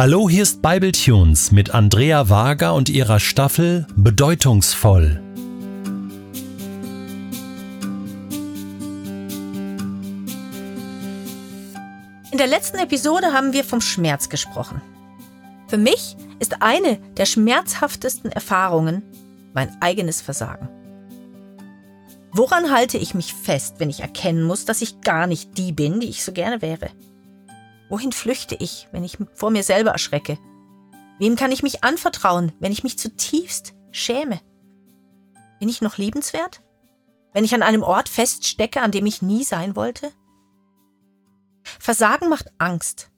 [0.00, 5.20] Hallo, hier ist Bibletunes mit Andrea Wager und ihrer Staffel Bedeutungsvoll.
[12.32, 14.80] In der letzten Episode haben wir vom Schmerz gesprochen.
[15.68, 19.02] Für mich ist eine der schmerzhaftesten Erfahrungen
[19.52, 20.70] mein eigenes Versagen.
[22.32, 26.00] Woran halte ich mich fest, wenn ich erkennen muss, dass ich gar nicht die bin,
[26.00, 26.88] die ich so gerne wäre?
[27.90, 30.38] Wohin flüchte ich, wenn ich vor mir selber erschrecke?
[31.18, 34.40] Wem kann ich mich anvertrauen, wenn ich mich zutiefst schäme?
[35.58, 36.62] Bin ich noch liebenswert?
[37.32, 40.12] Wenn ich an einem Ort feststecke, an dem ich nie sein wollte?
[41.62, 43.10] Versagen macht Angst.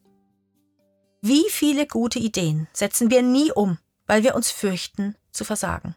[1.21, 5.95] Wie viele gute Ideen setzen wir nie um, weil wir uns fürchten zu versagen?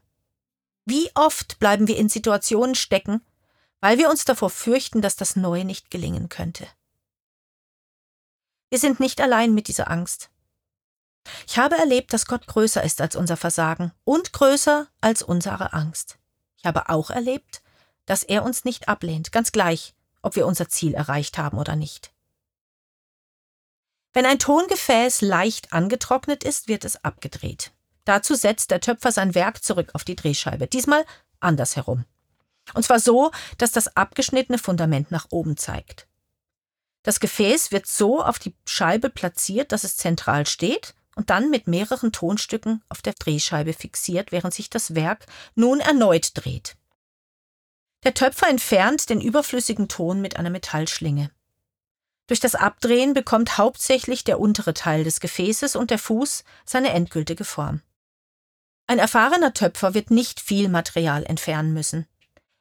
[0.84, 3.22] Wie oft bleiben wir in Situationen stecken,
[3.80, 6.68] weil wir uns davor fürchten, dass das Neue nicht gelingen könnte?
[8.70, 10.30] Wir sind nicht allein mit dieser Angst.
[11.46, 16.18] Ich habe erlebt, dass Gott größer ist als unser Versagen und größer als unsere Angst.
[16.56, 17.62] Ich habe auch erlebt,
[18.06, 22.12] dass er uns nicht ablehnt, ganz gleich, ob wir unser Ziel erreicht haben oder nicht.
[24.12, 27.72] Wenn ein Tongefäß leicht angetrocknet ist, wird es abgedreht.
[28.04, 31.04] Dazu setzt der Töpfer sein Werk zurück auf die Drehscheibe, diesmal
[31.40, 32.04] andersherum.
[32.74, 36.08] Und zwar so, dass das abgeschnittene Fundament nach oben zeigt.
[37.06, 41.68] Das Gefäß wird so auf die Scheibe platziert, dass es zentral steht und dann mit
[41.68, 46.76] mehreren Tonstücken auf der Drehscheibe fixiert, während sich das Werk nun erneut dreht.
[48.02, 51.30] Der Töpfer entfernt den überflüssigen Ton mit einer Metallschlinge.
[52.26, 57.44] Durch das Abdrehen bekommt hauptsächlich der untere Teil des Gefäßes und der Fuß seine endgültige
[57.44, 57.82] Form.
[58.88, 62.08] Ein erfahrener Töpfer wird nicht viel Material entfernen müssen.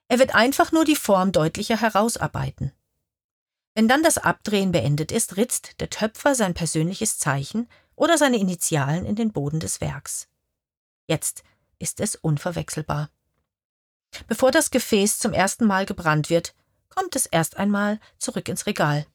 [0.07, 2.73] Er wird einfach nur die Form deutlicher herausarbeiten.
[3.75, 9.05] Wenn dann das Abdrehen beendet ist, ritzt der Töpfer sein persönliches Zeichen oder seine Initialen
[9.05, 10.29] in den Boden des Werks.
[11.07, 11.43] Jetzt
[11.77, 13.09] ist es unverwechselbar.
[14.27, 16.55] Bevor das Gefäß zum ersten Mal gebrannt wird,
[16.87, 19.05] kommt es erst einmal zurück ins Regal.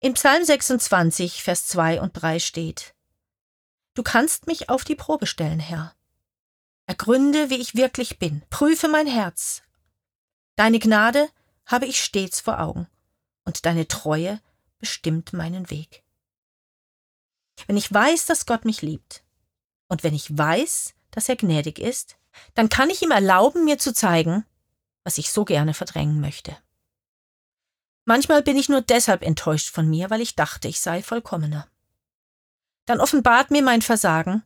[0.00, 2.96] In Psalm 26, Vers 2 und 3 steht:
[3.94, 5.94] Du kannst mich auf die Probe stellen, Herr.
[6.86, 9.62] Ergründe, wie ich wirklich bin, prüfe mein Herz.
[10.56, 11.28] Deine Gnade
[11.70, 12.88] habe ich stets vor Augen,
[13.44, 14.40] und deine Treue
[14.78, 16.02] bestimmt meinen Weg.
[17.66, 19.22] Wenn ich weiß, dass Gott mich liebt,
[19.88, 22.16] und wenn ich weiß, dass er gnädig ist,
[22.54, 24.44] dann kann ich ihm erlauben, mir zu zeigen,
[25.04, 26.56] was ich so gerne verdrängen möchte.
[28.04, 31.68] Manchmal bin ich nur deshalb enttäuscht von mir, weil ich dachte, ich sei vollkommener.
[32.86, 34.42] Dann offenbart mir mein Versagen,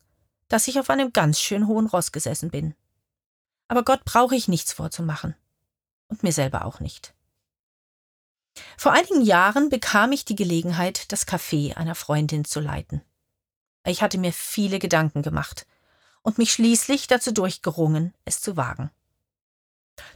[0.48, 2.74] dass ich auf einem ganz schön hohen Ross gesessen bin.
[3.68, 5.34] Aber Gott brauche ich nichts vorzumachen
[6.08, 7.14] und mir selber auch nicht.
[8.76, 13.02] Vor einigen Jahren bekam ich die Gelegenheit, das Café einer Freundin zu leiten.
[13.84, 15.66] Ich hatte mir viele Gedanken gemacht
[16.22, 18.90] und mich schließlich dazu durchgerungen, es zu wagen.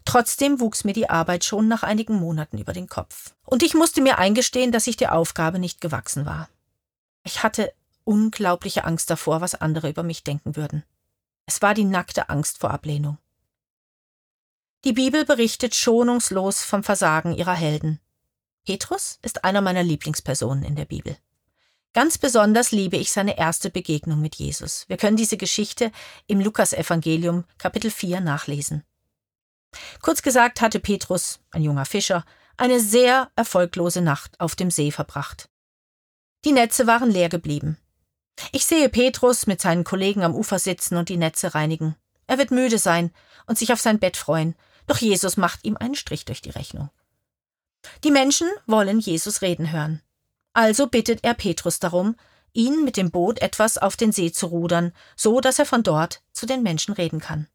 [0.04, 3.34] Trotzdem wuchs mir die Arbeit schon nach einigen Monaten über den Kopf.
[3.44, 6.48] Und ich musste mir eingestehen, dass ich der Aufgabe nicht gewachsen war.
[7.25, 7.72] Ich hatte
[8.04, 10.82] unglaubliche Angst davor, was andere über mich denken würden.
[11.47, 13.19] Es war die nackte Angst vor Ablehnung.
[14.84, 18.00] Die Bibel berichtet schonungslos vom Versagen ihrer Helden.
[18.65, 21.16] Petrus ist einer meiner Lieblingspersonen in der Bibel.
[21.94, 24.84] Ganz besonders liebe ich seine erste Begegnung mit Jesus.
[24.89, 25.91] Wir können diese Geschichte
[26.28, 28.84] im Lukasevangelium Kapitel 4 nachlesen.
[30.00, 32.25] Kurz gesagt hatte Petrus, ein junger Fischer,
[32.56, 35.49] eine sehr erfolglose Nacht auf dem See verbracht.
[36.45, 37.78] Die Netze waren leer geblieben.
[38.53, 41.97] Ich sehe Petrus mit seinen Kollegen am Ufer sitzen und die Netze reinigen.
[42.28, 43.12] Er wird müde sein
[43.47, 44.55] und sich auf sein Bett freuen,
[44.88, 46.91] doch Jesus macht ihm einen Strich durch die Rechnung.
[48.03, 50.03] Die Menschen wollen Jesus reden hören.
[50.53, 52.16] Also bittet er Petrus darum,
[52.53, 56.22] ihn mit dem Boot etwas auf den See zu rudern, so dass er von dort
[56.32, 57.47] zu den Menschen reden kann.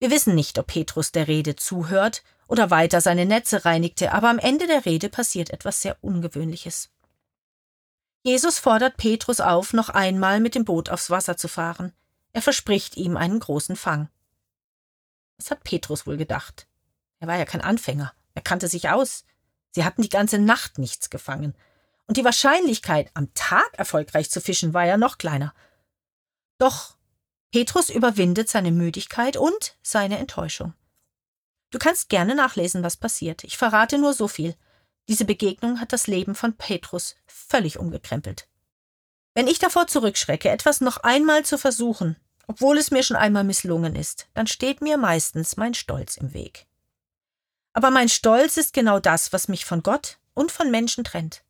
[0.00, 4.38] Wir wissen nicht, ob Petrus der Rede zuhört oder weiter seine Netze reinigte, aber am
[4.38, 6.90] Ende der Rede passiert etwas sehr Ungewöhnliches.
[8.24, 11.92] Jesus fordert Petrus auf, noch einmal mit dem Boot aufs Wasser zu fahren.
[12.32, 14.08] Er verspricht ihm einen großen Fang.
[15.42, 16.68] Was hat Petrus wohl gedacht?
[17.18, 19.24] Er war ja kein Anfänger, er kannte sich aus.
[19.72, 21.56] Sie hatten die ganze Nacht nichts gefangen.
[22.06, 25.52] Und die Wahrscheinlichkeit, am Tag erfolgreich zu fischen, war ja noch kleiner.
[26.58, 26.96] Doch
[27.50, 30.74] Petrus überwindet seine Müdigkeit und seine Enttäuschung.
[31.72, 33.42] Du kannst gerne nachlesen, was passiert.
[33.42, 34.54] Ich verrate nur so viel.
[35.08, 38.46] Diese Begegnung hat das Leben von Petrus völlig umgekrempelt.
[39.34, 42.16] Wenn ich davor zurückschrecke, etwas noch einmal zu versuchen,
[42.52, 46.66] obwohl es mir schon einmal misslungen ist, dann steht mir meistens mein Stolz im Weg.
[47.72, 51.44] Aber mein Stolz ist genau das, was mich von Gott und von Menschen trennt.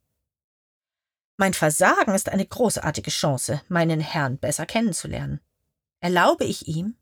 [1.37, 5.40] Mein Versagen ist eine großartige Chance, meinen Herrn besser kennenzulernen.
[5.99, 6.94] Erlaube ich ihm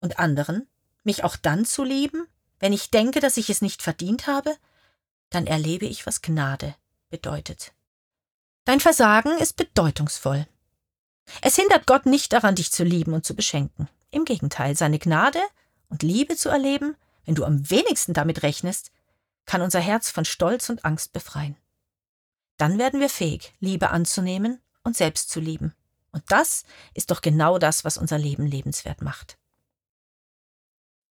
[0.00, 0.66] und anderen,
[1.04, 2.26] mich auch dann zu lieben,
[2.58, 4.56] wenn ich denke, dass ich es nicht verdient habe,
[5.28, 6.74] dann erlebe ich, was Gnade
[7.10, 7.74] bedeutet.
[8.64, 10.46] Dein Versagen ist bedeutungsvoll.
[11.42, 13.88] Es hindert Gott nicht daran, dich zu lieben und zu beschenken.
[14.10, 15.40] Im Gegenteil, seine Gnade
[15.88, 18.90] und Liebe zu erleben, wenn du am wenigsten damit rechnest,
[19.44, 21.56] kann unser Herz von Stolz und Angst befreien.
[22.56, 25.74] Dann werden wir fähig, Liebe anzunehmen und selbst zu lieben.
[26.12, 26.64] Und das
[26.94, 29.36] ist doch genau das, was unser Leben lebenswert macht.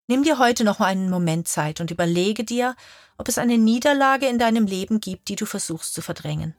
[0.06, 2.76] Nimm dir heute noch mal einen Moment Zeit und überlege dir,
[3.16, 6.54] ob es eine Niederlage in deinem Leben gibt, die du versuchst zu verdrängen.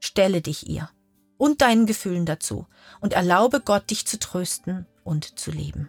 [0.00, 0.90] Stelle dich ihr
[1.38, 2.66] und deinen Gefühlen dazu
[3.00, 5.88] und erlaube Gott, dich zu trösten und zu lieben.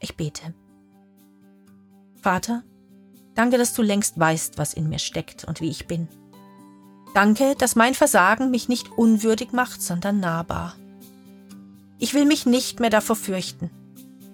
[0.00, 0.54] Ich bete.
[2.20, 2.62] Vater,
[3.34, 6.08] danke, dass du längst weißt, was in mir steckt und wie ich bin.
[7.14, 10.76] Danke, dass mein Versagen mich nicht unwürdig macht, sondern nahbar.
[11.98, 13.70] Ich will mich nicht mehr davor fürchten,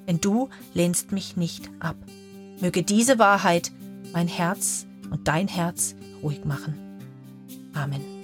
[0.07, 1.97] denn du lehnst mich nicht ab.
[2.61, 3.73] Möge diese Wahrheit
[4.13, 6.75] mein Herz und dein Herz ruhig machen.
[7.75, 8.18] Amen.